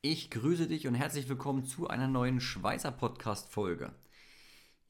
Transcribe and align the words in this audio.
Ich 0.00 0.30
grüße 0.30 0.68
dich 0.68 0.86
und 0.86 0.94
herzlich 0.94 1.28
willkommen 1.28 1.64
zu 1.64 1.88
einer 1.88 2.06
neuen 2.06 2.40
Schweißer 2.40 2.92
Podcast-Folge. 2.92 3.90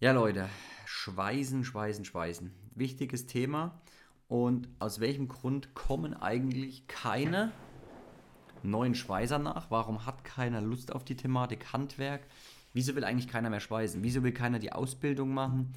Ja, 0.00 0.12
Leute, 0.12 0.50
Schweißen, 0.84 1.64
Schweißen, 1.64 2.04
Schweißen. 2.04 2.53
Wichtiges 2.74 3.24
Thema. 3.26 3.80
Und 4.29 4.68
aus 4.80 5.00
welchem 5.00 5.29
Grund 5.29 5.72
kommen 5.72 6.12
eigentlich 6.12 6.88
keine 6.88 7.52
neuen 8.62 8.94
Schweißer 8.94 9.38
nach? 9.38 9.71
Warum 9.71 10.04
hat 10.04 10.24
keiner 10.24 10.60
Lust 10.60 10.92
auf 10.92 11.06
die 11.06 11.17
Thematik 11.17 11.72
Handwerk? 11.72 12.27
Wieso 12.75 12.95
will 12.95 13.04
eigentlich 13.04 13.29
keiner 13.29 13.49
mehr 13.49 13.61
schweißen? 13.61 14.03
Wieso 14.03 14.22
will 14.22 14.33
keiner 14.33 14.59
die 14.59 14.72
Ausbildung 14.72 15.33
machen? 15.33 15.72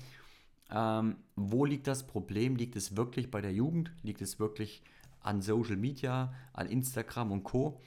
Ähm, 0.70 1.16
wo 1.38 1.63
liegt 1.63 1.88
das 1.88 2.05
Problem? 2.05 2.57
Liegt 2.57 2.75
es 2.75 2.98
wirklich 2.98 3.32
bei 3.32 3.39
der 3.39 3.54
Jugend? 3.54 3.93
Liegt 4.04 4.21
es 4.21 4.39
wirklich 4.39 4.84
an 5.21 5.41
Social 5.41 5.77
Media, 5.77 6.34
an 6.52 6.68
Instagram 6.68 7.32
und 7.32 7.43
Co? 7.43 7.79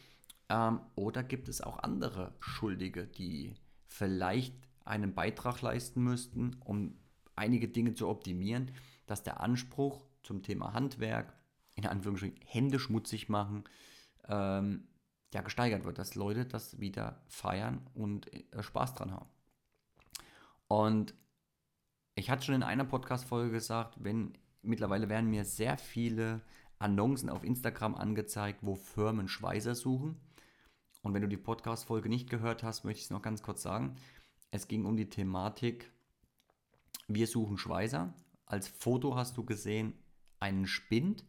Ähm, 0.49 0.81
oder 0.95 1.23
gibt 1.23 1.49
es 1.49 1.61
auch 1.61 1.79
andere 1.79 2.35
Schuldige, 2.41 3.07
die 3.07 3.55
vielleicht 3.87 4.55
einen 4.85 5.15
Beitrag 5.15 5.63
leisten 5.63 6.03
müssten, 6.03 6.57
um 6.61 6.97
einige 7.37 7.69
Dinge 7.69 7.95
zu 7.95 8.09
optimieren, 8.09 8.71
dass 9.07 9.23
der 9.23 9.41
Anspruch 9.41 10.07
zum 10.23 10.43
Thema 10.43 10.73
Handwerk, 10.73 11.35
in 11.75 11.87
Anführungsstrichen 11.87 12.39
Hände 12.45 12.79
schmutzig 12.79 13.29
machen, 13.29 13.65
ähm, 14.29 14.89
ja, 15.33 15.43
gesteigert 15.43 15.85
wird, 15.85 15.99
dass 15.99 16.15
Leute 16.15 16.45
das 16.45 16.79
wieder 16.79 17.21
feiern 17.27 17.87
und 17.95 18.33
äh, 18.33 18.63
Spaß 18.63 18.95
dran 18.95 19.11
haben. 19.11 19.29
Und 20.69 21.15
ich 22.15 22.31
hatte 22.31 22.45
schon 22.45 22.55
in 22.55 22.63
einer 22.63 22.85
Podcast-Folge 22.85 23.51
gesagt, 23.51 23.97
wenn 23.99 24.39
mittlerweile 24.63 25.09
werden 25.09 25.29
mir 25.31 25.45
sehr 25.45 25.77
viele 25.77 26.41
Annoncen 26.79 27.29
auf 27.29 27.45
Instagram 27.45 27.95
angezeigt, 27.95 28.61
wo 28.63 28.77
Firmen 28.77 29.29
Schweißer 29.29 29.75
suchen. 29.75 30.21
Und 31.05 31.13
wenn 31.13 31.21
du 31.21 31.29
die 31.29 31.37
Podcast-Folge 31.37 32.09
nicht 32.09 32.31
gehört 32.31 32.63
hast, 32.63 32.85
möchte 32.85 32.99
ich 32.99 33.05
es 33.05 33.11
noch 33.11 33.21
ganz 33.21 33.43
kurz 33.43 33.63
sagen. 33.63 33.95
Es 34.51 34.69
ging 34.69 34.87
um 34.87 34.97
die 34.97 35.11
Thematik, 35.11 35.93
wir 37.09 37.27
suchen 37.27 37.59
Schweißer. 37.59 38.15
Als 38.47 38.69
Foto 38.69 39.15
hast 39.15 39.37
du 39.37 39.45
gesehen 39.45 39.93
einen 40.41 40.67
Spind, 40.67 41.27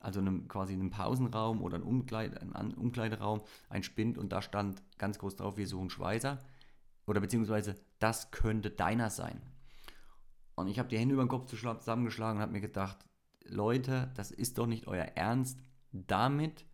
also 0.00 0.20
einem, 0.20 0.48
quasi 0.48 0.72
einen 0.72 0.88
Pausenraum 0.88 1.60
oder 1.60 1.74
einen, 1.74 1.84
Umkleid, 1.84 2.40
einen 2.40 2.72
Umkleideraum, 2.72 3.42
ein 3.68 3.82
Spind 3.82 4.16
und 4.16 4.32
da 4.32 4.40
stand 4.40 4.82
ganz 4.96 5.18
groß 5.18 5.36
drauf, 5.36 5.58
wir 5.58 5.68
suchen 5.68 5.90
Schweißer. 5.90 6.38
Oder 7.06 7.20
beziehungsweise, 7.20 7.74
das 7.98 8.30
könnte 8.30 8.70
deiner 8.70 9.10
sein. 9.10 9.42
Und 10.54 10.68
ich 10.68 10.78
habe 10.78 10.88
die 10.88 10.98
Hände 10.98 11.12
über 11.12 11.24
den 11.24 11.28
Kopf 11.28 11.44
zusammengeschlagen 11.44 12.38
und 12.38 12.42
habe 12.42 12.52
mir 12.52 12.62
gedacht, 12.62 13.04
Leute, 13.44 14.10
das 14.16 14.30
ist 14.30 14.56
doch 14.56 14.66
nicht 14.66 14.86
euer 14.86 15.04
Ernst, 15.04 15.60
damit 15.92 16.64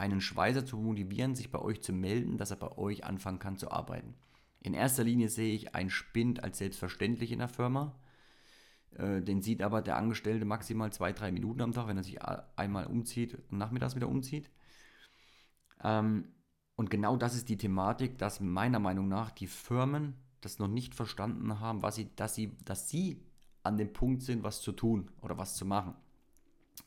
einen 0.00 0.22
Schweißer 0.22 0.64
zu 0.64 0.78
motivieren, 0.78 1.34
sich 1.34 1.50
bei 1.50 1.58
euch 1.58 1.82
zu 1.82 1.92
melden, 1.92 2.38
dass 2.38 2.50
er 2.50 2.56
bei 2.56 2.76
euch 2.78 3.04
anfangen 3.04 3.38
kann 3.38 3.58
zu 3.58 3.70
arbeiten. 3.70 4.14
In 4.60 4.72
erster 4.72 5.04
Linie 5.04 5.28
sehe 5.28 5.54
ich 5.54 5.74
einen 5.74 5.90
Spind 5.90 6.42
als 6.42 6.58
selbstverständlich 6.58 7.32
in 7.32 7.38
der 7.38 7.48
Firma. 7.48 7.94
Äh, 8.96 9.20
den 9.20 9.42
sieht 9.42 9.62
aber 9.62 9.82
der 9.82 9.96
Angestellte 9.96 10.46
maximal 10.46 10.90
zwei, 10.90 11.12
drei 11.12 11.30
Minuten 11.30 11.60
am 11.60 11.72
Tag, 11.72 11.86
wenn 11.86 11.98
er 11.98 12.02
sich 12.02 12.18
einmal 12.22 12.86
umzieht 12.86 13.34
und 13.50 13.58
nachmittags 13.58 13.94
wieder 13.94 14.08
umzieht. 14.08 14.50
Ähm, 15.84 16.32
und 16.76 16.90
genau 16.90 17.16
das 17.16 17.34
ist 17.34 17.50
die 17.50 17.58
Thematik, 17.58 18.16
dass 18.16 18.40
meiner 18.40 18.78
Meinung 18.78 19.06
nach 19.06 19.30
die 19.30 19.48
Firmen 19.48 20.14
das 20.40 20.58
noch 20.58 20.68
nicht 20.68 20.94
verstanden 20.94 21.60
haben, 21.60 21.82
was 21.82 21.96
sie, 21.96 22.08
dass, 22.16 22.34
sie, 22.34 22.56
dass 22.64 22.88
sie 22.88 23.22
an 23.62 23.76
dem 23.76 23.92
Punkt 23.92 24.22
sind, 24.22 24.44
was 24.44 24.62
zu 24.62 24.72
tun 24.72 25.10
oder 25.20 25.36
was 25.36 25.56
zu 25.56 25.66
machen. 25.66 25.94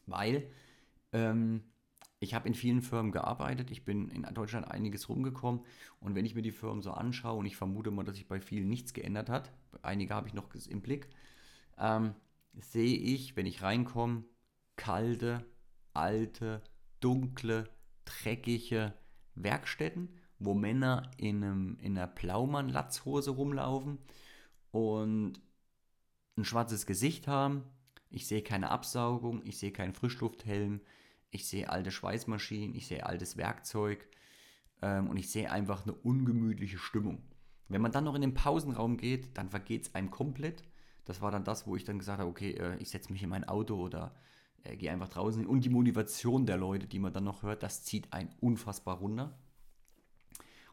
Weil 0.07 0.47
ähm, 1.11 1.61
ich 2.23 2.33
habe 2.33 2.47
in 2.47 2.53
vielen 2.53 2.81
Firmen 2.81 3.11
gearbeitet, 3.11 3.69
ich 3.69 3.83
bin 3.83 4.09
in 4.09 4.23
Deutschland 4.33 4.69
einiges 4.69 5.09
rumgekommen. 5.09 5.61
Und 5.99 6.15
wenn 6.15 6.25
ich 6.25 6.35
mir 6.35 6.41
die 6.41 6.51
Firmen 6.51 6.81
so 6.81 6.91
anschaue 6.91 7.37
und 7.37 7.45
ich 7.45 7.57
vermute 7.57 7.91
mal, 7.91 8.03
dass 8.03 8.15
sich 8.15 8.27
bei 8.27 8.39
vielen 8.39 8.69
nichts 8.69 8.93
geändert 8.93 9.29
hat, 9.29 9.51
einige 9.81 10.15
habe 10.15 10.27
ich 10.27 10.33
noch 10.33 10.49
im 10.53 10.81
Blick, 10.81 11.09
ähm, 11.77 12.15
sehe 12.53 12.97
ich, 12.97 13.35
wenn 13.35 13.45
ich 13.45 13.61
reinkomme, 13.61 14.23
kalte, 14.77 15.45
alte, 15.93 16.63
dunkle, 17.01 17.69
dreckige 18.05 18.93
Werkstätten, 19.35 20.09
wo 20.39 20.53
Männer 20.53 21.11
in, 21.17 21.43
einem, 21.43 21.77
in 21.79 21.97
einer 21.97 22.07
Blaumann-Latzhose 22.07 23.31
rumlaufen 23.31 23.97
und 24.71 25.41
ein 26.37 26.45
schwarzes 26.45 26.85
Gesicht 26.85 27.27
haben. 27.27 27.63
Ich 28.09 28.27
sehe 28.27 28.43
keine 28.43 28.69
Absaugung, 28.69 29.41
ich 29.43 29.57
sehe 29.57 29.71
keinen 29.71 29.93
Frischlufthelm, 29.93 30.81
ich 31.33 31.47
sehe 31.47 31.69
alte 31.69 31.91
Schweißmaschinen, 31.91 32.75
ich 32.75 32.87
sehe 32.87 33.05
altes 33.05 33.37
Werkzeug 33.37 34.07
ähm, 34.81 35.09
und 35.09 35.17
ich 35.17 35.29
sehe 35.31 35.51
einfach 35.51 35.83
eine 35.83 35.93
ungemütliche 35.93 36.77
Stimmung. 36.77 37.23
Wenn 37.69 37.81
man 37.81 37.91
dann 37.91 38.03
noch 38.03 38.15
in 38.15 38.21
den 38.21 38.35
Pausenraum 38.35 38.97
geht, 38.97 39.37
dann 39.37 39.49
vergeht 39.49 39.87
es 39.87 39.95
einem 39.95 40.11
komplett. 40.11 40.63
Das 41.05 41.21
war 41.21 41.31
dann 41.31 41.43
das, 41.43 41.65
wo 41.65 41.75
ich 41.75 41.83
dann 41.83 41.99
gesagt 41.99 42.19
habe, 42.19 42.29
okay, 42.29 42.51
äh, 42.51 42.77
ich 42.77 42.89
setze 42.89 43.11
mich 43.11 43.23
in 43.23 43.29
mein 43.29 43.47
Auto 43.47 43.75
oder 43.75 44.13
äh, 44.63 44.77
gehe 44.77 44.91
einfach 44.91 45.09
draußen. 45.09 45.47
Und 45.47 45.65
die 45.65 45.69
Motivation 45.69 46.45
der 46.45 46.57
Leute, 46.57 46.87
die 46.87 46.99
man 46.99 47.11
dann 47.11 47.23
noch 47.23 47.41
hört, 47.41 47.63
das 47.63 47.83
zieht 47.83 48.13
einen 48.13 48.29
unfassbar 48.39 48.97
runter. 48.97 49.37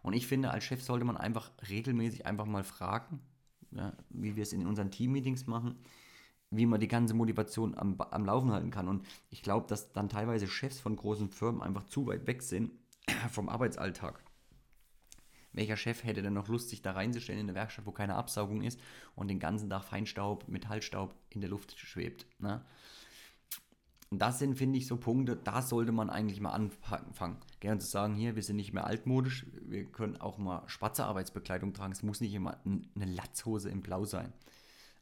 Und 0.02 0.12
ich 0.12 0.26
finde, 0.26 0.50
als 0.50 0.64
Chef 0.64 0.82
sollte 0.82 1.04
man 1.04 1.16
einfach 1.16 1.50
regelmäßig 1.68 2.26
einfach 2.26 2.46
mal 2.46 2.64
fragen, 2.64 3.20
ja, 3.70 3.92
wie 4.10 4.36
wir 4.36 4.42
es 4.42 4.52
in 4.52 4.66
unseren 4.66 4.90
Team-Meetings 4.90 5.46
machen, 5.46 5.76
wie 6.50 6.66
man 6.66 6.80
die 6.80 6.88
ganze 6.88 7.14
Motivation 7.14 7.76
am, 7.76 8.00
am 8.00 8.24
Laufen 8.24 8.52
halten 8.52 8.70
kann. 8.70 8.88
Und 8.88 9.06
ich 9.30 9.42
glaube, 9.42 9.66
dass 9.68 9.92
dann 9.92 10.08
teilweise 10.08 10.48
Chefs 10.48 10.80
von 10.80 10.96
großen 10.96 11.30
Firmen 11.30 11.62
einfach 11.62 11.84
zu 11.84 12.06
weit 12.06 12.26
weg 12.26 12.42
sind 12.42 12.72
vom 13.30 13.48
Arbeitsalltag. 13.48 14.22
Welcher 15.52 15.76
Chef 15.76 16.04
hätte 16.04 16.22
denn 16.22 16.34
noch 16.34 16.48
Lust, 16.48 16.68
sich 16.68 16.82
da 16.82 16.92
reinzustellen 16.92 17.40
in 17.40 17.48
eine 17.48 17.56
Werkstatt, 17.56 17.86
wo 17.86 17.92
keine 17.92 18.14
Absaugung 18.14 18.62
ist 18.62 18.80
und 19.16 19.28
den 19.28 19.40
ganzen 19.40 19.68
Tag 19.68 19.84
Feinstaub, 19.84 20.46
Metallstaub 20.48 21.14
in 21.30 21.40
der 21.40 21.50
Luft 21.50 21.78
schwebt? 21.78 22.26
Ne? 22.38 22.64
Das 24.12 24.40
sind, 24.40 24.56
finde 24.56 24.78
ich, 24.78 24.88
so 24.88 24.96
Punkte, 24.96 25.36
da 25.36 25.62
sollte 25.62 25.92
man 25.92 26.10
eigentlich 26.10 26.40
mal 26.40 26.50
anfangen. 26.50 27.38
Gerne 27.60 27.80
zu 27.80 27.86
sagen, 27.86 28.14
hier, 28.14 28.34
wir 28.34 28.42
sind 28.42 28.56
nicht 28.56 28.72
mehr 28.72 28.84
altmodisch, 28.84 29.46
wir 29.62 29.84
können 29.84 30.20
auch 30.20 30.38
mal 30.38 30.64
schwarze 30.68 31.04
Arbeitsbekleidung 31.04 31.74
tragen. 31.74 31.92
Es 31.92 32.02
muss 32.02 32.20
nicht 32.20 32.34
immer 32.34 32.60
eine 32.64 33.04
Latzhose 33.06 33.70
in 33.70 33.82
Blau 33.82 34.04
sein 34.04 34.32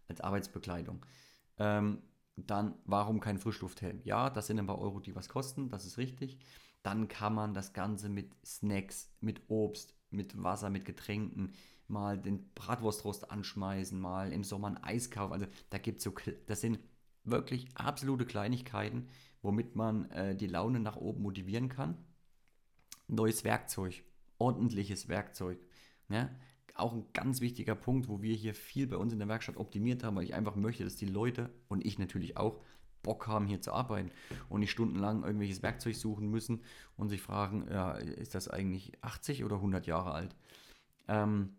als 0.08 0.20
Arbeitsbekleidung. 0.20 1.04
Ähm, 1.58 2.02
dann, 2.36 2.74
warum 2.84 3.20
kein 3.20 3.38
Frischlufthelm? 3.38 4.00
Ja, 4.04 4.30
das 4.30 4.46
sind 4.46 4.58
ein 4.58 4.66
paar 4.66 4.78
Euro, 4.78 5.00
die 5.00 5.16
was 5.16 5.28
kosten, 5.28 5.68
das 5.68 5.84
ist 5.86 5.98
richtig. 5.98 6.38
Dann 6.82 7.08
kann 7.08 7.34
man 7.34 7.54
das 7.54 7.72
Ganze 7.72 8.08
mit 8.08 8.32
Snacks, 8.44 9.10
mit 9.20 9.42
Obst, 9.48 9.94
mit 10.10 10.40
Wasser, 10.42 10.70
mit 10.70 10.84
Getränken, 10.84 11.52
mal 11.88 12.18
den 12.18 12.52
Bratwurstrost 12.54 13.30
anschmeißen, 13.30 13.98
mal 13.98 14.32
im 14.32 14.44
Sommer 14.44 14.68
ein 14.68 14.82
Eis 14.84 15.10
kaufen. 15.10 15.32
Also 15.32 15.46
da 15.70 15.78
gibt 15.78 15.98
es 15.98 16.04
so, 16.04 16.14
das 16.46 16.60
sind 16.60 16.78
wirklich 17.24 17.68
absolute 17.74 18.26
Kleinigkeiten, 18.26 19.08
womit 19.42 19.74
man 19.74 20.10
äh, 20.10 20.36
die 20.36 20.46
Laune 20.46 20.80
nach 20.80 20.96
oben 20.96 21.22
motivieren 21.22 21.68
kann. 21.68 21.96
Neues 23.08 23.42
Werkzeug, 23.44 24.04
ordentliches 24.38 25.08
Werkzeug. 25.08 25.58
Ja? 26.08 26.30
Auch 26.78 26.92
ein 26.92 27.04
ganz 27.12 27.40
wichtiger 27.40 27.74
Punkt, 27.74 28.08
wo 28.08 28.22
wir 28.22 28.34
hier 28.34 28.54
viel 28.54 28.86
bei 28.86 28.96
uns 28.96 29.12
in 29.12 29.18
der 29.18 29.28
Werkstatt 29.28 29.56
optimiert 29.56 30.04
haben, 30.04 30.16
weil 30.16 30.24
ich 30.24 30.34
einfach 30.34 30.56
möchte, 30.56 30.84
dass 30.84 30.96
die 30.96 31.06
Leute 31.06 31.50
und 31.68 31.84
ich 31.84 31.98
natürlich 31.98 32.36
auch 32.36 32.60
Bock 33.02 33.26
haben, 33.26 33.46
hier 33.46 33.60
zu 33.60 33.72
arbeiten 33.72 34.10
und 34.48 34.60
nicht 34.60 34.70
stundenlang 34.70 35.22
irgendwelches 35.22 35.62
Werkzeug 35.62 35.96
suchen 35.96 36.30
müssen 36.30 36.62
und 36.96 37.08
sich 37.08 37.22
fragen, 37.22 37.66
ja, 37.70 37.92
ist 37.92 38.34
das 38.34 38.48
eigentlich 38.48 38.92
80 39.02 39.44
oder 39.44 39.56
100 39.56 39.86
Jahre 39.86 40.12
alt? 40.12 40.36
Ähm, 41.06 41.56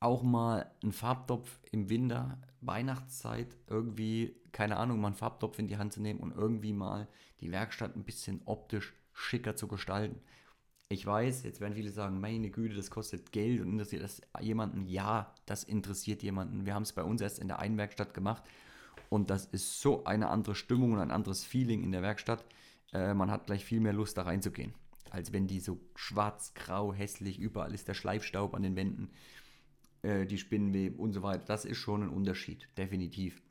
auch 0.00 0.22
mal 0.22 0.70
ein 0.82 0.92
Farbtopf 0.92 1.58
im 1.72 1.88
Winter, 1.88 2.38
Weihnachtszeit, 2.60 3.56
irgendwie, 3.66 4.36
keine 4.52 4.76
Ahnung, 4.76 5.00
mal 5.00 5.08
einen 5.08 5.16
Farbtopf 5.16 5.58
in 5.58 5.68
die 5.68 5.78
Hand 5.78 5.92
zu 5.92 6.02
nehmen 6.02 6.20
und 6.20 6.32
irgendwie 6.32 6.72
mal 6.72 7.08
die 7.40 7.50
Werkstatt 7.50 7.96
ein 7.96 8.04
bisschen 8.04 8.42
optisch 8.44 8.94
schicker 9.12 9.56
zu 9.56 9.68
gestalten. 9.68 10.20
Ich 10.88 11.06
weiß, 11.06 11.44
jetzt 11.44 11.60
werden 11.60 11.74
viele 11.74 11.90
sagen, 11.90 12.20
meine 12.20 12.50
Güte, 12.50 12.74
das 12.76 12.90
kostet 12.90 13.32
Geld 13.32 13.60
und 13.60 13.72
interessiert 13.72 14.02
das 14.02 14.20
jemanden. 14.40 14.86
Ja, 14.86 15.34
das 15.46 15.64
interessiert 15.64 16.22
jemanden. 16.22 16.66
Wir 16.66 16.74
haben 16.74 16.82
es 16.82 16.92
bei 16.92 17.02
uns 17.02 17.20
erst 17.20 17.38
in 17.38 17.48
der 17.48 17.58
einen 17.58 17.78
Werkstatt 17.78 18.12
gemacht 18.12 18.42
und 19.08 19.30
das 19.30 19.46
ist 19.46 19.80
so 19.80 20.04
eine 20.04 20.28
andere 20.28 20.54
Stimmung 20.54 20.92
und 20.92 21.00
ein 21.00 21.10
anderes 21.10 21.44
Feeling 21.44 21.82
in 21.82 21.92
der 21.92 22.02
Werkstatt. 22.02 22.44
Äh, 22.92 23.14
man 23.14 23.30
hat 23.30 23.46
gleich 23.46 23.64
viel 23.64 23.80
mehr 23.80 23.92
Lust, 23.94 24.18
da 24.18 24.22
reinzugehen, 24.22 24.74
als 25.10 25.32
wenn 25.32 25.46
die 25.46 25.60
so 25.60 25.80
schwarz, 25.96 26.52
grau, 26.54 26.92
hässlich, 26.92 27.38
überall 27.38 27.72
ist 27.72 27.88
der 27.88 27.94
Schleifstaub 27.94 28.54
an 28.54 28.62
den 28.62 28.76
Wänden, 28.76 29.10
äh, 30.02 30.26
die 30.26 30.38
Spinnenweben 30.38 30.98
und 30.98 31.12
so 31.12 31.22
weiter. 31.22 31.44
Das 31.46 31.64
ist 31.64 31.78
schon 31.78 32.02
ein 32.02 32.10
Unterschied, 32.10 32.68
definitiv. 32.76 33.42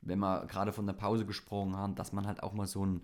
Wenn 0.00 0.20
wir 0.20 0.46
gerade 0.46 0.72
von 0.72 0.86
der 0.86 0.94
Pause 0.94 1.26
gesprochen 1.26 1.76
haben, 1.76 1.96
dass 1.96 2.12
man 2.12 2.26
halt 2.26 2.42
auch 2.42 2.52
mal 2.52 2.66
so 2.66 2.86
ein 2.86 3.00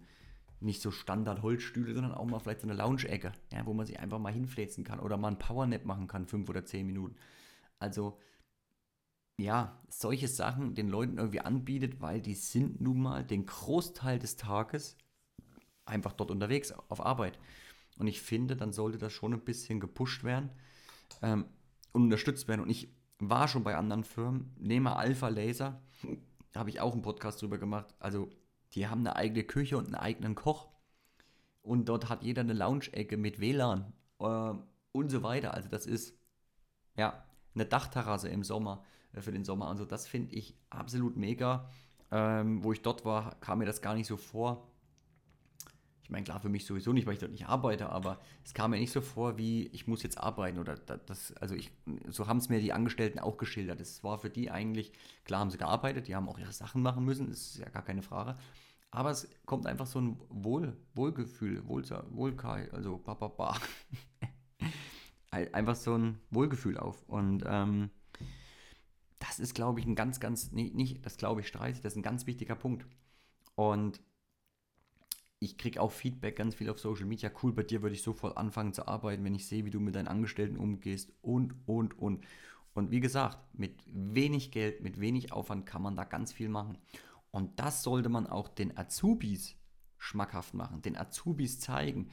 nicht 0.61 0.83
so 0.83 0.91
Standard-Holzstühle, 0.91 1.95
sondern 1.95 2.13
auch 2.13 2.27
mal 2.27 2.39
vielleicht 2.39 2.61
so 2.61 2.69
eine 2.69 2.77
Lounge-Ecke, 2.77 3.33
ja, 3.53 3.67
wo 3.67 3.73
man 3.73 3.87
sich 3.87 3.99
einfach 3.99 4.19
mal 4.19 4.33
hinfläzen 4.33 4.85
kann 4.85 5.01
oder 5.01 5.17
mal 5.17 5.29
ein 5.29 5.39
Powernap 5.39 5.85
machen 5.85 6.07
kann, 6.07 6.27
fünf 6.27 6.49
oder 6.49 6.65
zehn 6.65 6.87
Minuten. 6.87 7.17
Also, 7.79 8.19
ja, 9.39 9.81
solche 9.89 10.29
Sachen 10.29 10.75
den 10.75 10.89
Leuten 10.89 11.17
irgendwie 11.17 11.41
anbietet, 11.41 12.03
weil 12.03 12.21
die 12.21 12.35
sind 12.35 12.81
nun 12.81 13.01
mal 13.01 13.25
den 13.25 13.47
Großteil 13.47 14.19
des 14.19 14.37
Tages 14.37 14.99
einfach 15.87 16.13
dort 16.13 16.31
unterwegs 16.31 16.73
auf 16.73 17.05
Arbeit. 17.05 17.39
Und 17.99 18.07
ich 18.07 18.21
finde, 18.21 18.55
dann 18.55 18.73
sollte 18.73 18.99
das 18.99 19.13
schon 19.13 19.33
ein 19.33 19.45
bisschen 19.45 19.81
gepusht 19.81 20.25
werden 20.25 20.51
ähm, 21.23 21.47
und 21.93 22.05
unterstützt 22.05 22.49
werden. 22.49 22.61
Und 22.61 22.71
ich 22.71 22.95
war 23.19 23.49
schon 23.49 23.65
bei 23.65 23.77
anderen 23.77 24.05
Firmen, 24.05 24.55
nehme 24.59 24.97
Alpha 24.97 25.29
Laser, 25.29 25.83
da 26.53 26.61
habe 26.61 26.71
ich 26.71 26.81
auch 26.81 26.93
einen 26.93 27.03
Podcast 27.03 27.41
drüber 27.41 27.59
gemacht. 27.59 27.95
Also, 27.99 28.31
die 28.75 28.89
haben 28.89 29.01
eine 29.01 29.17
eigene 29.17 29.45
Küche 29.45 29.77
und 29.77 29.87
einen 29.87 29.95
eigenen 29.95 30.35
Koch. 30.35 30.69
Und 31.63 31.89
dort 31.89 32.09
hat 32.09 32.23
jeder 32.23 32.41
eine 32.41 32.55
Lounge-Ecke 32.55 33.17
mit 33.17 33.41
WLAN 33.41 33.93
äh, 34.19 34.53
und 34.93 35.11
so 35.11 35.23
weiter. 35.23 35.55
Also, 35.55 35.69
das 35.69 35.87
ist 35.87 36.19
ja 36.97 37.25
eine 37.55 37.67
Dachterrasse 37.67 38.29
im 38.29 38.45
Sommer 38.45 38.85
äh, 39.13 39.21
für 39.21 39.33
den 39.33 39.45
Sommer. 39.45 39.69
Also, 39.69 39.85
das 39.85 40.07
finde 40.07 40.35
ich 40.35 40.57
absolut 40.71 41.17
mega. 41.17 41.69
Ähm, 42.13 42.65
wo 42.65 42.73
ich 42.73 42.83
dort 42.83 43.05
war, 43.05 43.39
kam 43.41 43.59
mir 43.59 43.67
das 43.67 43.83
gar 43.83 43.95
nicht 43.95 44.07
so 44.07 44.17
vor. 44.17 44.70
Ich 46.11 46.13
meine, 46.13 46.25
klar, 46.25 46.41
für 46.41 46.49
mich 46.49 46.67
sowieso 46.67 46.93
nicht, 46.93 47.07
weil 47.07 47.13
ich 47.13 47.21
dort 47.21 47.31
nicht 47.31 47.47
arbeite, 47.47 47.89
aber 47.89 48.19
es 48.45 48.53
kam 48.53 48.73
mir 48.73 48.81
nicht 48.81 48.91
so 48.91 49.01
vor, 49.01 49.39
wie 49.39 49.69
ich 49.69 49.87
muss 49.87 50.03
jetzt 50.03 50.19
arbeiten 50.19 50.59
oder 50.59 50.75
das, 50.75 51.33
also 51.37 51.55
ich, 51.55 51.71
so 52.09 52.27
haben 52.27 52.39
es 52.39 52.49
mir 52.49 52.59
die 52.59 52.73
Angestellten 52.73 53.21
auch 53.21 53.37
geschildert. 53.37 53.81
Es 53.81 54.03
war 54.03 54.19
für 54.19 54.29
die 54.29 54.51
eigentlich, 54.51 54.91
klar 55.25 55.39
haben 55.39 55.53
sie 55.53 55.59
gearbeitet, 55.59 56.09
die 56.09 56.17
haben 56.17 56.29
auch 56.29 56.37
ihre 56.37 56.53
Sachen 56.53 56.83
machen 56.83 57.05
müssen, 57.05 57.29
das 57.29 57.39
ist 57.39 57.59
ja 57.59 57.69
gar 57.69 57.85
keine 57.85 58.03
Frage. 58.03 58.37
Aber 58.91 59.13
es 59.13 59.29
kommt 59.47 59.69
einfach 59.69 59.87
so 59.87 60.01
ein 60.01 60.21
Wohl, 60.31 60.77
Wohlgefühl, 60.95 61.63
Wohlkai, 61.69 62.69
also 62.73 62.99
ba, 62.99 63.15
ba, 63.15 63.29
ba. 63.29 63.57
einfach 65.31 65.77
so 65.77 65.95
ein 65.95 66.19
Wohlgefühl 66.33 66.77
auf. 66.77 67.09
Und 67.09 67.45
ähm, 67.47 67.91
das 69.21 69.39
ist, 69.39 69.55
glaube 69.55 69.79
ich, 69.79 69.87
ein 69.87 69.95
ganz, 69.95 70.19
ganz, 70.19 70.51
nee, 70.51 70.73
nicht, 70.75 71.07
das 71.07 71.19
glaube 71.19 71.43
ich, 71.43 71.47
streitig, 71.47 71.83
das 71.83 71.93
ist 71.93 71.99
ein 71.99 72.03
ganz 72.03 72.27
wichtiger 72.27 72.57
Punkt. 72.57 72.85
Und 73.55 74.01
ich 75.41 75.57
kriege 75.57 75.81
auch 75.81 75.91
Feedback 75.91 76.37
ganz 76.37 76.55
viel 76.55 76.69
auf 76.69 76.79
Social 76.79 77.07
Media. 77.07 77.31
Cool, 77.43 77.53
bei 77.53 77.63
dir 77.63 77.81
würde 77.81 77.95
ich 77.95 78.03
sofort 78.03 78.37
anfangen 78.37 78.75
zu 78.75 78.87
arbeiten, 78.87 79.25
wenn 79.25 79.35
ich 79.35 79.47
sehe, 79.47 79.65
wie 79.65 79.71
du 79.71 79.81
mit 79.81 79.95
deinen 79.95 80.07
Angestellten 80.09 80.59
umgehst 80.59 81.13
und, 81.23 81.55
und, 81.67 81.99
und. 81.99 82.27
Und 82.75 82.91
wie 82.91 83.01
gesagt, 83.01 83.39
mit 83.55 83.83
wenig 83.87 84.53
Geld, 84.53 84.83
mit 84.83 85.01
wenig 85.01 85.33
Aufwand 85.33 85.67
kann 85.67 85.83
man 85.83 85.97
da 85.97 86.05
ganz 86.05 86.33
viel 86.33 86.51
machen. 86.51 86.79
Und 87.31 87.59
das 87.59 87.83
sollte 87.83 88.11
man 88.11 88.27
auch 88.27 88.49
den 88.49 88.77
Azubis 88.77 89.57
schmackhaft 89.97 90.53
machen, 90.55 90.83
den 90.83 90.97
Azubis 90.97 91.59
zeigen. 91.59 92.11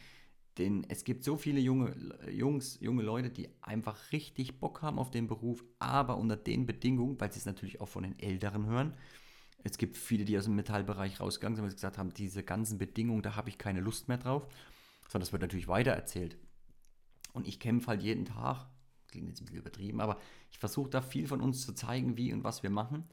Denn 0.57 0.85
es 0.89 1.03
gibt 1.03 1.23
so 1.23 1.37
viele 1.37 1.59
junge 1.59 1.95
Jungs, 2.31 2.79
junge 2.79 3.03
Leute, 3.03 3.29
die 3.29 3.49
einfach 3.61 4.11
richtig 4.11 4.59
Bock 4.59 4.81
haben 4.81 4.99
auf 4.99 5.11
den 5.11 5.27
Beruf, 5.27 5.63
aber 5.79 6.17
unter 6.17 6.37
den 6.37 6.65
Bedingungen, 6.65 7.19
weil 7.19 7.31
sie 7.31 7.39
es 7.39 7.45
natürlich 7.45 7.81
auch 7.81 7.89
von 7.89 8.03
den 8.03 8.17
Älteren 8.19 8.65
hören, 8.65 8.93
es 9.67 9.77
gibt 9.77 9.97
viele, 9.97 10.25
die 10.25 10.37
aus 10.37 10.45
dem 10.45 10.55
Metallbereich 10.55 11.19
rausgegangen 11.19 11.55
sind, 11.55 11.63
weil 11.63 11.71
sie 11.71 11.75
gesagt 11.75 11.97
haben, 11.97 12.13
diese 12.13 12.43
ganzen 12.43 12.77
Bedingungen, 12.77 13.21
da 13.21 13.35
habe 13.35 13.49
ich 13.49 13.57
keine 13.57 13.81
Lust 13.81 14.07
mehr 14.07 14.17
drauf. 14.17 14.47
Sondern 15.09 15.21
das 15.21 15.31
wird 15.31 15.41
natürlich 15.41 15.67
weitererzählt. 15.67 16.37
Und 17.33 17.47
ich 17.47 17.59
kämpfe 17.59 17.87
halt 17.87 18.01
jeden 18.01 18.25
Tag, 18.25 18.67
klingt 19.07 19.27
jetzt 19.27 19.41
ein 19.41 19.45
bisschen 19.45 19.61
übertrieben, 19.61 20.01
aber 20.01 20.19
ich 20.51 20.57
versuche 20.57 20.89
da 20.89 21.01
viel 21.01 21.27
von 21.27 21.41
uns 21.41 21.65
zu 21.65 21.73
zeigen, 21.73 22.17
wie 22.17 22.33
und 22.33 22.43
was 22.43 22.63
wir 22.63 22.69
machen, 22.69 23.05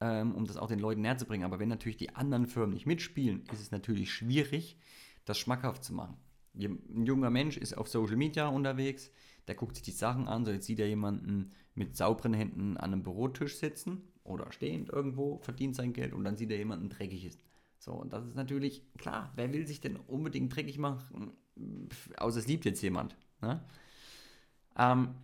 ähm, 0.00 0.34
um 0.34 0.46
das 0.46 0.56
auch 0.56 0.68
den 0.68 0.78
Leuten 0.78 1.02
näher 1.02 1.18
zu 1.18 1.26
bringen. 1.26 1.44
Aber 1.44 1.58
wenn 1.58 1.68
natürlich 1.68 1.96
die 1.96 2.14
anderen 2.14 2.46
Firmen 2.46 2.74
nicht 2.74 2.86
mitspielen, 2.86 3.44
ist 3.52 3.60
es 3.60 3.70
natürlich 3.70 4.12
schwierig, 4.12 4.78
das 5.24 5.38
schmackhaft 5.38 5.84
zu 5.84 5.92
machen. 5.92 6.16
Ein 6.54 7.04
junger 7.04 7.30
Mensch 7.30 7.58
ist 7.58 7.76
auf 7.76 7.88
Social 7.88 8.16
Media 8.16 8.48
unterwegs, 8.48 9.10
der 9.46 9.54
guckt 9.54 9.76
sich 9.76 9.84
die 9.84 9.92
Sachen 9.92 10.26
an, 10.26 10.44
so 10.44 10.50
jetzt 10.50 10.66
sieht 10.66 10.80
er 10.80 10.88
jemanden 10.88 11.50
mit 11.74 11.96
sauberen 11.96 12.32
Händen 12.32 12.76
an 12.76 12.92
einem 12.92 13.02
Bürotisch 13.02 13.58
sitzen 13.58 14.02
oder 14.26 14.52
stehend 14.52 14.90
irgendwo, 14.90 15.38
verdient 15.38 15.76
sein 15.76 15.92
Geld 15.92 16.12
und 16.12 16.24
dann 16.24 16.36
sieht 16.36 16.50
er 16.50 16.58
jemanden 16.58 16.88
dreckig 16.88 17.24
ist. 17.24 17.40
So, 17.78 17.92
und 17.92 18.12
das 18.12 18.26
ist 18.26 18.34
natürlich, 18.34 18.82
klar, 18.98 19.32
wer 19.36 19.52
will 19.52 19.66
sich 19.66 19.80
denn 19.80 19.96
unbedingt 19.96 20.54
dreckig 20.54 20.78
machen, 20.78 21.32
außer 22.16 22.38
es 22.38 22.46
liebt 22.46 22.64
jetzt 22.64 22.82
jemand. 22.82 23.16
Ne? 23.40 23.62
Ähm, 24.76 25.14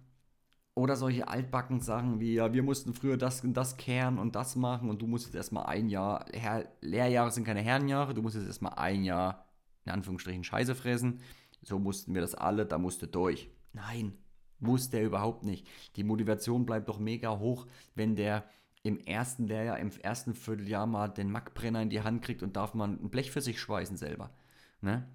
oder 0.74 0.96
solche 0.96 1.28
altbacken 1.28 1.80
Sachen 1.80 2.20
wie, 2.20 2.34
ja, 2.34 2.52
wir 2.52 2.62
mussten 2.62 2.94
früher 2.94 3.16
das 3.16 3.44
und 3.44 3.54
das 3.54 3.76
kehren 3.76 4.18
und 4.18 4.34
das 4.34 4.56
machen 4.56 4.88
und 4.88 5.02
du 5.02 5.06
musst 5.06 5.26
jetzt 5.26 5.34
erstmal 5.34 5.66
ein 5.66 5.88
Jahr, 5.88 6.24
Her 6.32 6.72
Lehrjahre 6.80 7.30
sind 7.30 7.44
keine 7.44 7.60
Herrenjahre, 7.60 8.14
du 8.14 8.22
musst 8.22 8.36
jetzt 8.36 8.46
erstmal 8.46 8.74
ein 8.74 9.04
Jahr, 9.04 9.44
in 9.84 9.92
Anführungsstrichen, 9.92 10.44
Scheiße 10.44 10.74
fressen. 10.74 11.20
So 11.62 11.78
mussten 11.78 12.14
wir 12.14 12.22
das 12.22 12.34
alle, 12.34 12.66
da 12.66 12.78
musste 12.78 13.06
durch. 13.06 13.50
Nein, 13.72 14.16
muss 14.58 14.90
der 14.90 15.04
überhaupt 15.04 15.44
nicht. 15.44 15.68
Die 15.96 16.04
Motivation 16.04 16.64
bleibt 16.64 16.88
doch 16.88 16.98
mega 16.98 17.38
hoch, 17.38 17.66
wenn 17.94 18.16
der 18.16 18.44
im 18.82 18.98
ersten 18.98 19.46
Lehrjahr, 19.46 19.78
im 19.78 19.90
ersten 19.90 20.34
Vierteljahr 20.34 20.86
mal 20.86 21.08
den 21.08 21.30
Mackbrenner 21.30 21.82
in 21.82 21.90
die 21.90 22.02
Hand 22.02 22.22
kriegt 22.22 22.42
und 22.42 22.56
darf 22.56 22.74
man 22.74 23.00
ein 23.02 23.10
Blech 23.10 23.30
für 23.30 23.40
sich 23.40 23.60
schweißen 23.60 23.96
selber. 23.96 24.30
Ne? 24.80 25.08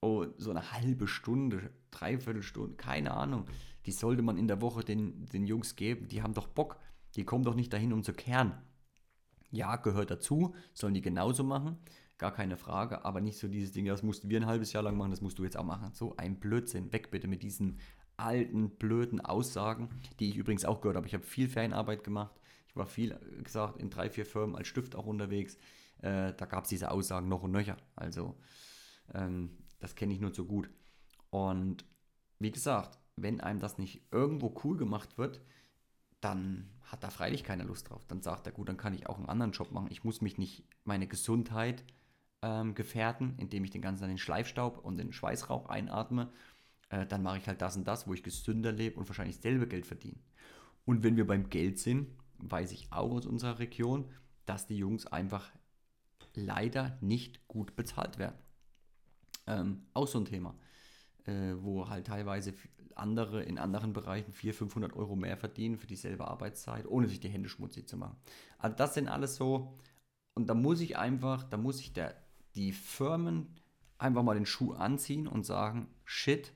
Oh, 0.00 0.26
so 0.36 0.50
eine 0.50 0.72
halbe 0.72 1.06
Stunde, 1.06 1.70
dreiviertel 1.92 2.42
Stunde, 2.42 2.76
keine 2.76 3.12
Ahnung. 3.12 3.46
Die 3.86 3.92
sollte 3.92 4.22
man 4.22 4.36
in 4.36 4.48
der 4.48 4.60
Woche 4.60 4.82
den, 4.82 5.26
den 5.26 5.46
Jungs 5.46 5.76
geben. 5.76 6.08
Die 6.08 6.22
haben 6.22 6.34
doch 6.34 6.48
Bock. 6.48 6.78
Die 7.14 7.24
kommen 7.24 7.44
doch 7.44 7.54
nicht 7.54 7.72
dahin, 7.72 7.92
um 7.92 8.02
zu 8.02 8.12
kehren. 8.12 8.54
Ja, 9.50 9.76
gehört 9.76 10.10
dazu, 10.10 10.54
sollen 10.72 10.94
die 10.94 11.02
genauso 11.02 11.44
machen, 11.44 11.76
gar 12.16 12.32
keine 12.32 12.56
Frage, 12.56 13.04
aber 13.04 13.20
nicht 13.20 13.38
so 13.38 13.48
dieses 13.48 13.72
Ding, 13.72 13.84
das 13.84 14.02
mussten 14.02 14.30
wir 14.30 14.40
ein 14.40 14.46
halbes 14.46 14.72
Jahr 14.72 14.82
lang 14.82 14.96
machen, 14.96 15.10
das 15.10 15.20
musst 15.20 15.38
du 15.38 15.44
jetzt 15.44 15.58
auch 15.58 15.64
machen. 15.64 15.90
So 15.92 16.16
ein 16.16 16.40
Blödsinn, 16.40 16.90
weg 16.90 17.10
bitte 17.10 17.28
mit 17.28 17.42
diesen 17.42 17.78
alten, 18.16 18.70
blöden 18.70 19.20
Aussagen, 19.20 19.90
die 20.20 20.30
ich 20.30 20.36
übrigens 20.36 20.64
auch 20.64 20.80
gehört 20.80 20.96
habe. 20.96 21.06
Ich 21.06 21.12
habe 21.12 21.24
viel 21.24 21.48
Ferienarbeit 21.50 22.02
gemacht, 22.02 22.34
ich 22.72 22.76
war 22.76 22.86
viel, 22.86 23.18
wie 23.36 23.44
gesagt, 23.44 23.78
in 23.78 23.90
drei, 23.90 24.08
vier 24.08 24.24
Firmen 24.24 24.56
als 24.56 24.66
Stift 24.66 24.96
auch 24.96 25.04
unterwegs. 25.04 25.58
Äh, 25.98 26.32
da 26.32 26.46
gab 26.46 26.64
es 26.64 26.70
diese 26.70 26.90
Aussagen 26.90 27.28
noch 27.28 27.42
und 27.42 27.52
nöcher. 27.52 27.76
Also, 27.96 28.38
ähm, 29.12 29.58
das 29.78 29.94
kenne 29.94 30.14
ich 30.14 30.20
nur 30.20 30.32
zu 30.32 30.46
gut. 30.46 30.70
Und 31.28 31.84
wie 32.38 32.50
gesagt, 32.50 32.98
wenn 33.16 33.40
einem 33.42 33.60
das 33.60 33.76
nicht 33.76 34.06
irgendwo 34.10 34.54
cool 34.64 34.78
gemacht 34.78 35.18
wird, 35.18 35.42
dann 36.22 36.70
hat 36.84 37.04
da 37.04 37.10
freilich 37.10 37.44
keine 37.44 37.64
Lust 37.64 37.90
drauf. 37.90 38.06
Dann 38.06 38.22
sagt 38.22 38.46
er, 38.46 38.52
gut, 38.52 38.68
dann 38.68 38.78
kann 38.78 38.94
ich 38.94 39.06
auch 39.06 39.18
einen 39.18 39.28
anderen 39.28 39.52
Job 39.52 39.70
machen. 39.70 39.88
Ich 39.90 40.02
muss 40.02 40.22
mich 40.22 40.38
nicht 40.38 40.64
meine 40.84 41.06
Gesundheit 41.06 41.84
ähm, 42.40 42.74
gefährden, 42.74 43.34
indem 43.38 43.64
ich 43.64 43.70
den 43.70 43.82
ganzen 43.82 44.08
den 44.08 44.18
Schleifstaub 44.18 44.78
und 44.78 44.96
den 44.96 45.12
Schweißrauch 45.12 45.66
einatme. 45.66 46.32
Äh, 46.88 47.06
dann 47.06 47.22
mache 47.22 47.38
ich 47.38 47.48
halt 47.48 47.60
das 47.60 47.76
und 47.76 47.86
das, 47.86 48.06
wo 48.06 48.14
ich 48.14 48.22
gesünder 48.22 48.72
lebe 48.72 48.98
und 48.98 49.08
wahrscheinlich 49.08 49.36
selber 49.36 49.66
Geld 49.66 49.86
verdiene. 49.86 50.18
Und 50.84 51.02
wenn 51.02 51.16
wir 51.16 51.26
beim 51.26 51.50
Geld 51.50 51.78
sind, 51.78 52.08
weiß 52.42 52.72
ich 52.72 52.92
auch 52.92 53.12
aus 53.12 53.26
unserer 53.26 53.58
Region, 53.58 54.10
dass 54.46 54.66
die 54.66 54.76
Jungs 54.76 55.06
einfach 55.06 55.50
leider 56.34 56.98
nicht 57.00 57.46
gut 57.48 57.76
bezahlt 57.76 58.18
werden. 58.18 58.38
Ähm, 59.46 59.86
auch 59.94 60.06
so 60.06 60.18
ein 60.18 60.24
Thema, 60.24 60.54
äh, 61.24 61.54
wo 61.56 61.88
halt 61.88 62.06
teilweise 62.06 62.54
andere 62.94 63.42
in 63.42 63.58
anderen 63.58 63.92
Bereichen 63.92 64.32
400, 64.32 64.58
500 64.58 64.92
Euro 64.94 65.16
mehr 65.16 65.36
verdienen 65.36 65.78
für 65.78 65.86
dieselbe 65.86 66.28
Arbeitszeit, 66.28 66.86
ohne 66.86 67.08
sich 67.08 67.20
die 67.20 67.28
Hände 67.28 67.48
schmutzig 67.48 67.88
zu 67.88 67.96
machen. 67.96 68.16
Also 68.58 68.76
das 68.76 68.94
sind 68.94 69.08
alles 69.08 69.36
so, 69.36 69.78
und 70.34 70.48
da 70.48 70.54
muss 70.54 70.80
ich 70.80 70.96
einfach, 70.96 71.44
da 71.44 71.56
muss 71.56 71.80
ich 71.80 71.92
der, 71.92 72.14
die 72.54 72.72
Firmen 72.72 73.54
einfach 73.98 74.22
mal 74.22 74.34
den 74.34 74.46
Schuh 74.46 74.72
anziehen 74.72 75.26
und 75.26 75.44
sagen, 75.44 75.88
shit, 76.04 76.52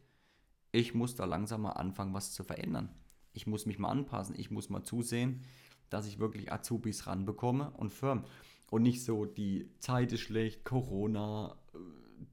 ich 0.72 0.94
muss 0.94 1.14
da 1.14 1.24
langsam 1.24 1.62
mal 1.62 1.72
anfangen, 1.72 2.14
was 2.14 2.32
zu 2.32 2.42
verändern. 2.42 2.90
Ich 3.32 3.46
muss 3.46 3.66
mich 3.66 3.78
mal 3.78 3.90
anpassen, 3.90 4.34
ich 4.38 4.50
muss 4.50 4.70
mal 4.70 4.82
zusehen, 4.82 5.44
dass 5.90 6.06
ich 6.06 6.18
wirklich 6.18 6.52
Azubis 6.52 7.06
ranbekomme 7.06 7.70
und 7.70 7.92
Firmen. 7.92 8.24
Und 8.70 8.82
nicht 8.82 9.04
so, 9.04 9.24
die 9.24 9.70
Zeit 9.78 10.12
ist 10.12 10.20
schlecht, 10.20 10.64
Corona, 10.64 11.56
äh, 11.74 11.78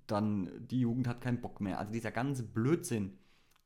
dann 0.07 0.49
die 0.67 0.79
Jugend 0.79 1.07
hat 1.07 1.21
keinen 1.21 1.41
Bock 1.41 1.61
mehr. 1.61 1.79
Also 1.79 1.91
dieser 1.91 2.11
ganze 2.11 2.43
Blödsinn, 2.43 3.17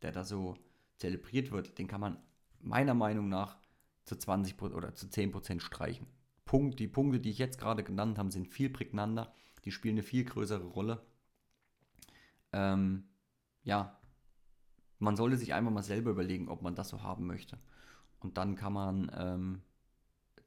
der 0.01 0.12
da 0.12 0.24
so 0.24 0.56
zelebriert 0.98 1.51
wird, 1.51 1.77
den 1.77 1.88
kann 1.88 2.01
man 2.01 2.17
meiner 2.60 2.94
Meinung 2.94 3.29
nach 3.29 3.58
zu 4.03 4.15
20 4.17 4.62
oder 4.62 4.96
zu 4.96 5.10
10 5.10 5.32
Prozent 5.32 5.62
streichen. 5.62 6.08
Punkt, 6.46 6.79
die 6.79 6.88
Punkte, 6.88 7.20
die 7.20 7.29
ich 7.29 7.38
jetzt 7.38 7.60
gerade 7.60 7.84
genannt 7.84 8.17
habe, 8.17 8.32
sind 8.32 8.48
viel 8.48 8.70
prägnanter, 8.70 9.34
die 9.65 9.72
spielen 9.72 9.96
eine 9.96 10.03
viel 10.03 10.24
größere 10.24 10.63
Rolle. 10.63 11.06
Ähm, 12.53 13.03
ja, 13.63 14.00
man 15.00 15.15
sollte 15.15 15.38
sich 15.38 15.53
einfach 15.53 15.72
mal 15.72 15.84
selber 15.84 16.12
überlegen, 16.12 16.48
ob 16.48 16.62
man 16.62 16.74
das 16.74 16.89
so 16.89 17.03
haben 17.03 17.27
möchte. 17.27 17.60
Und 18.20 18.38
dann 18.38 18.56
kann 18.56 18.74
man 18.74 19.12
ähm, 19.15 19.62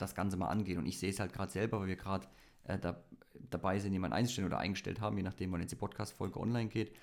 das 0.00 0.14
Ganze 0.14 0.36
mal 0.36 0.48
angehen. 0.48 0.78
Und 0.78 0.86
ich 0.86 0.98
sehe 0.98 1.10
es 1.10 1.20
halt 1.20 1.32
gerade 1.32 1.52
selber, 1.52 1.80
weil 1.80 1.88
wir 1.88 1.96
gerade 1.96 2.26
äh, 2.64 2.78
da, 2.78 3.02
dabei 3.50 3.78
sind, 3.78 3.92
jemanden 3.92 4.16
einzustellen 4.16 4.46
oder 4.46 4.58
eingestellt 4.58 5.00
haben, 5.00 5.16
je 5.16 5.22
nachdem, 5.22 5.52
wann 5.52 5.60
jetzt 5.60 5.70
die 5.70 5.76
Podcast-Folge 5.76 6.38
online 6.38 6.68
geht. 6.68 6.94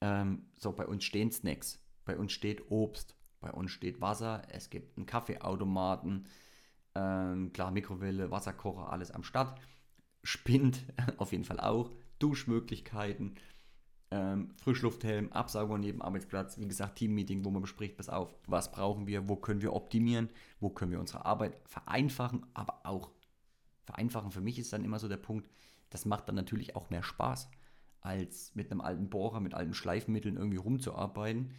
Ähm, 0.00 0.46
so, 0.58 0.72
bei 0.72 0.86
uns 0.86 1.04
stehen 1.04 1.30
Snacks, 1.30 1.80
bei 2.04 2.16
uns 2.16 2.32
steht 2.32 2.70
Obst, 2.70 3.16
bei 3.40 3.50
uns 3.50 3.70
steht 3.70 4.00
Wasser, 4.00 4.42
es 4.50 4.70
gibt 4.70 4.96
einen 4.96 5.06
Kaffeeautomaten, 5.06 6.28
ähm, 6.94 7.52
klar, 7.52 7.70
Mikrowelle, 7.70 8.30
Wasserkocher, 8.30 8.90
alles 8.92 9.10
am 9.10 9.22
Start. 9.24 9.60
Spind 10.22 10.84
auf 11.18 11.32
jeden 11.32 11.44
Fall 11.44 11.60
auch, 11.60 11.90
Duschmöglichkeiten, 12.18 13.36
ähm, 14.10 14.50
Frischlufthelm, 14.56 15.32
Absauger 15.32 15.78
neben 15.78 16.02
Arbeitsplatz, 16.02 16.58
wie 16.58 16.68
gesagt, 16.68 16.96
Teammeeting, 16.96 17.44
wo 17.44 17.50
man 17.50 17.62
bespricht, 17.62 17.96
pass 17.96 18.08
auf, 18.08 18.34
was 18.46 18.70
brauchen 18.70 19.06
wir, 19.06 19.28
wo 19.28 19.36
können 19.36 19.62
wir 19.62 19.72
optimieren, 19.72 20.28
wo 20.60 20.70
können 20.70 20.92
wir 20.92 21.00
unsere 21.00 21.24
Arbeit 21.24 21.56
vereinfachen, 21.64 22.46
aber 22.54 22.86
auch 22.86 23.10
vereinfachen. 23.84 24.30
Für 24.30 24.40
mich 24.40 24.58
ist 24.58 24.72
dann 24.72 24.84
immer 24.84 24.98
so 24.98 25.08
der 25.08 25.16
Punkt, 25.16 25.48
das 25.90 26.04
macht 26.04 26.28
dann 26.28 26.36
natürlich 26.36 26.76
auch 26.76 26.90
mehr 26.90 27.02
Spaß. 27.02 27.48
als 28.00 28.54
mit 28.54 28.70
einem 28.70 28.82
alten 28.82 29.08
Bohrer, 29.08 29.40
mit 29.40 29.54
alten 29.54 29.74
Schleifmitteln 29.74 30.36
irgendwie 30.36 30.58
rumzuarbeiten. 30.58 31.52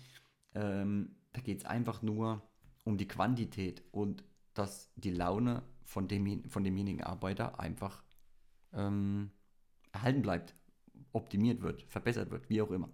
Ähm, 0.54 1.16
da 1.34 1.42
geht 1.42 1.60
es 1.60 1.66
einfach 1.66 2.02
nur 2.02 2.42
um 2.84 2.98
die 2.98 3.08
Quantität 3.08 3.84
und 3.92 4.24
dass 4.54 4.92
die 4.96 5.12
Laune 5.12 5.64
von, 5.84 6.08
dem, 6.08 6.48
von 6.50 6.64
demjenigen 6.64 7.04
Arbeiter 7.04 7.60
einfach 7.60 8.04
ähm, 8.74 9.32
erhalten 9.92 10.22
bleibt, 10.22 10.56
optimiert 11.14 11.62
wird, 11.62 11.84
verbessert 11.84 12.32
wird, 12.32 12.50
wie 12.50 12.62
auch 12.62 12.72
immer. 12.72 12.90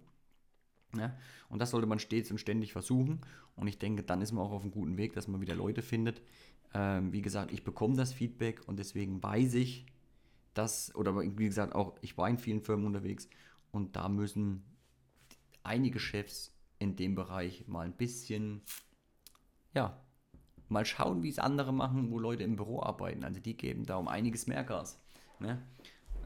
Ja? 0.96 1.16
Und 1.48 1.58
das 1.60 1.70
sollte 1.70 1.86
man 1.86 1.98
stets 1.98 2.30
und 2.30 2.38
ständig 2.38 2.72
versuchen. 2.72 3.20
Und 3.56 3.66
ich 3.66 3.78
denke, 3.78 4.02
dann 4.02 4.22
ist 4.22 4.32
man 4.32 4.44
auch 4.44 4.52
auf 4.52 4.62
einem 4.62 4.72
guten 4.72 4.96
Weg, 4.96 5.14
dass 5.14 5.28
man 5.28 5.40
wieder 5.40 5.54
Leute 5.54 5.82
findet. 5.82 6.22
Ähm, 6.74 7.12
wie 7.12 7.22
gesagt, 7.22 7.52
ich 7.52 7.64
bekomme 7.64 7.96
das 7.96 8.12
Feedback 8.12 8.62
und 8.66 8.78
deswegen 8.78 9.22
weiß 9.22 9.54
ich, 9.54 9.86
dass, 10.54 10.94
oder 10.94 11.18
wie 11.18 11.46
gesagt, 11.46 11.74
auch 11.74 11.96
ich 12.00 12.16
war 12.16 12.28
in 12.28 12.38
vielen 12.38 12.60
Firmen 12.60 12.86
unterwegs 12.86 13.28
und 13.70 13.96
da 13.96 14.08
müssen 14.08 14.64
einige 15.62 15.98
Chefs 15.98 16.54
in 16.78 16.96
dem 16.96 17.14
Bereich 17.14 17.66
mal 17.68 17.86
ein 17.86 17.96
bisschen, 17.96 18.62
ja, 19.74 20.00
mal 20.68 20.84
schauen, 20.84 21.22
wie 21.22 21.28
es 21.28 21.38
andere 21.38 21.72
machen, 21.72 22.10
wo 22.10 22.18
Leute 22.18 22.42
im 22.42 22.56
Büro 22.56 22.82
arbeiten. 22.82 23.24
Also 23.24 23.40
die 23.40 23.56
geben 23.56 23.84
da 23.84 23.96
um 23.96 24.08
einiges 24.08 24.46
mehr 24.46 24.64
Gas. 24.64 25.00
Ne? 25.38 25.62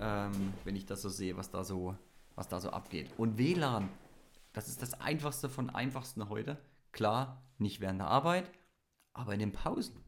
Ähm, 0.01 0.53
wenn 0.65 0.77
ich 0.77 0.87
das 0.87 1.03
so 1.03 1.09
sehe, 1.09 1.37
was 1.37 1.51
da 1.51 1.65
so, 1.65 1.97
was 2.35 2.49
da 2.49 2.61
so 2.61 2.71
abgeht. 2.71 3.11
Und 3.17 3.39
WLAN, 3.39 3.89
das 4.53 4.69
ist 4.69 4.83
das 4.83 5.01
einfachste 5.01 5.49
von 5.49 5.71
einfachsten 5.71 6.29
heute. 6.29 6.59
Klar, 6.93 7.43
nicht 7.59 7.81
während 7.81 8.01
der 8.01 8.09
Arbeit, 8.09 8.51
aber 9.13 9.35
in 9.35 9.41
den 9.41 9.53
Pausen. 9.53 10.05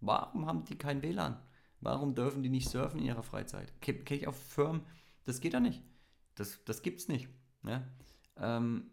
Warum 0.00 0.46
haben 0.46 0.64
die 0.64 0.76
kein 0.76 1.02
WLAN? 1.02 1.40
Warum 1.80 2.14
dürfen 2.14 2.42
die 2.42 2.48
nicht 2.48 2.68
surfen 2.68 3.00
in 3.00 3.06
ihrer 3.06 3.22
Freizeit? 3.22 3.80
Kenne 3.80 4.02
ich 4.10 4.26
auf 4.26 4.36
Firmen, 4.36 4.82
das 5.24 5.40
geht 5.40 5.54
da 5.54 5.60
nicht. 5.60 5.82
Das, 6.34 6.64
das 6.64 6.82
gibt's 6.82 7.08
nicht. 7.08 7.28
Ne? 7.62 7.86
Ähm, 8.36 8.90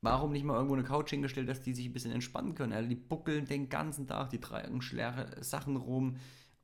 warum 0.00 0.32
nicht 0.32 0.44
mal 0.44 0.54
irgendwo 0.54 0.74
eine 0.74 0.84
Couch 0.84 1.10
hingestellt, 1.10 1.48
dass 1.48 1.62
die 1.62 1.74
sich 1.74 1.86
ein 1.86 1.92
bisschen 1.92 2.12
entspannen 2.12 2.54
können? 2.54 2.72
Also 2.72 2.88
die 2.88 2.94
buckeln 2.94 3.46
den 3.46 3.68
ganzen 3.68 4.06
Tag, 4.06 4.30
die 4.30 4.40
tragen 4.40 4.82
schwere 4.82 5.42
Sachen 5.42 5.76
rum 5.76 6.16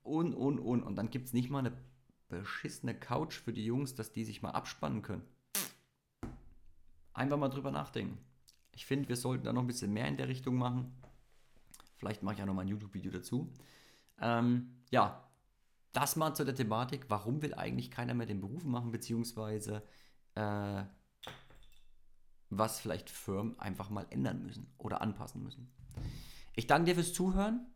und, 0.03 0.35
und, 0.35 0.59
und. 0.59 0.83
Und 0.83 0.97
dann 0.97 1.11
gibt 1.11 1.27
es 1.27 1.33
nicht 1.33 1.51
mal 1.51 1.61
eine 1.61 1.73
beschissene 2.41 2.95
Couch 2.95 3.35
für 3.35 3.53
die 3.53 3.65
Jungs, 3.65 3.95
dass 3.95 4.13
die 4.13 4.25
sich 4.25 4.43
mal 4.43 4.51
abspannen 4.51 5.03
können. 5.03 5.23
Einfach 7.13 7.37
mal 7.37 7.49
drüber 7.49 7.71
nachdenken. 7.71 8.19
Ich 8.73 8.87
finde, 8.87 9.09
wir 9.09 9.17
sollten 9.17 9.45
da 9.45 9.53
noch 9.53 9.63
ein 9.63 9.69
bisschen 9.69 9.93
mehr 9.93 10.09
in 10.09 10.17
der 10.17 10.29
Richtung 10.29 10.57
machen. 10.57 10.93
Vielleicht 11.97 12.23
mache 12.23 12.35
ich 12.35 12.43
auch 12.43 12.47
noch 12.47 12.55
mal 12.55 12.63
ein 12.63 12.69
YouTube-Video 12.69 13.13
dazu. 13.13 13.53
Ähm, 14.21 14.83
ja, 14.91 15.29
das 15.93 16.17
mal 16.17 16.35
zu 16.35 16.45
der 16.45 16.57
Thematik, 16.57 17.07
warum 17.09 17.41
will 17.41 17.55
eigentlich 17.55 17.91
keiner 17.91 18.15
mehr 18.15 18.27
den 18.27 18.41
Beruf 18.41 18.65
machen, 18.65 18.91
beziehungsweise 18.91 19.83
äh, 20.35 20.83
was 22.51 22.81
vielleicht 22.81 23.11
Firmen 23.11 23.59
einfach 23.61 23.91
mal 23.91 24.07
ändern 24.11 24.43
müssen 24.43 24.73
oder 24.79 25.01
anpassen 25.01 25.43
müssen. 25.43 25.73
Ich 26.57 26.67
danke 26.67 26.87
dir 26.87 26.95
fürs 26.95 27.13
Zuhören. 27.13 27.67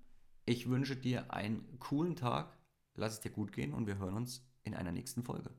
Ich 0.44 0.68
wünsche 0.68 0.96
dir 0.96 1.32
einen 1.32 1.78
coolen 1.78 2.16
Tag. 2.16 2.56
Lass 2.94 3.14
es 3.14 3.20
dir 3.20 3.30
gut 3.30 3.52
gehen 3.52 3.74
und 3.74 3.86
wir 3.86 3.98
hören 3.98 4.14
uns 4.14 4.47
in 4.68 4.74
einer 4.74 4.92
nächsten 4.92 5.24
Folge. 5.24 5.50